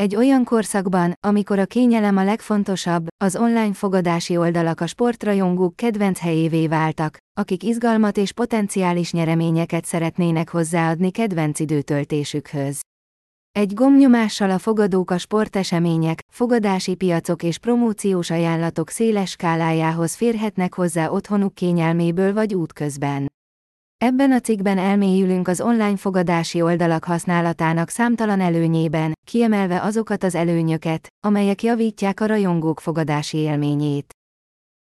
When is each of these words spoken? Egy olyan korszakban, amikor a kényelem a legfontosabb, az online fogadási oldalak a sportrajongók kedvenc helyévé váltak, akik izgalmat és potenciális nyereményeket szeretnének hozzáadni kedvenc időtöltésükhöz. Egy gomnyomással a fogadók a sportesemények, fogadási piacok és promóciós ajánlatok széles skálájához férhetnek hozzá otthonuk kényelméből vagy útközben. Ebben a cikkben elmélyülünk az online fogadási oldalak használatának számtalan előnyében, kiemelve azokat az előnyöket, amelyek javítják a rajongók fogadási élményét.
Egy 0.00 0.16
olyan 0.16 0.44
korszakban, 0.44 1.12
amikor 1.26 1.58
a 1.58 1.64
kényelem 1.64 2.16
a 2.16 2.24
legfontosabb, 2.24 3.06
az 3.24 3.36
online 3.36 3.72
fogadási 3.72 4.36
oldalak 4.36 4.80
a 4.80 4.86
sportrajongók 4.86 5.76
kedvenc 5.76 6.18
helyévé 6.18 6.66
váltak, 6.66 7.18
akik 7.40 7.62
izgalmat 7.62 8.16
és 8.16 8.32
potenciális 8.32 9.12
nyereményeket 9.12 9.84
szeretnének 9.84 10.50
hozzáadni 10.50 11.10
kedvenc 11.10 11.60
időtöltésükhöz. 11.60 12.80
Egy 13.52 13.74
gomnyomással 13.74 14.50
a 14.50 14.58
fogadók 14.58 15.10
a 15.10 15.18
sportesemények, 15.18 16.24
fogadási 16.32 16.94
piacok 16.94 17.42
és 17.42 17.58
promóciós 17.58 18.30
ajánlatok 18.30 18.88
széles 18.88 19.30
skálájához 19.30 20.14
férhetnek 20.14 20.74
hozzá 20.74 21.08
otthonuk 21.08 21.54
kényelméből 21.54 22.32
vagy 22.32 22.54
útközben. 22.54 23.34
Ebben 24.04 24.32
a 24.32 24.40
cikkben 24.40 24.78
elmélyülünk 24.78 25.48
az 25.48 25.60
online 25.60 25.96
fogadási 25.96 26.62
oldalak 26.62 27.04
használatának 27.04 27.88
számtalan 27.88 28.40
előnyében, 28.40 29.12
kiemelve 29.26 29.82
azokat 29.82 30.24
az 30.24 30.34
előnyöket, 30.34 31.08
amelyek 31.26 31.62
javítják 31.62 32.20
a 32.20 32.26
rajongók 32.26 32.80
fogadási 32.80 33.38
élményét. 33.38 34.14